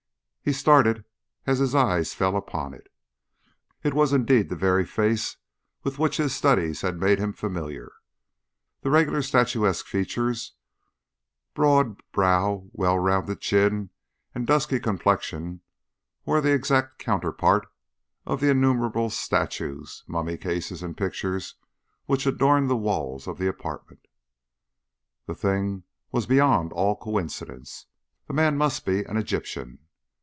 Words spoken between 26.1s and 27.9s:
was beyond all coincidence.